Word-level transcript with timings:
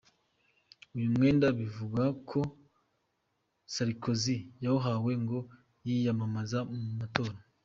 Uyu 0.95 1.07
mwenda 1.15 1.47
bivugwa 1.59 2.03
ko 2.29 2.39
Sarkozy 3.73 4.37
yawuhawe 4.63 5.11
ngo 5.23 5.39
yiyamamaze 5.85 6.59
mu 6.73 6.79
matora. 6.99 7.37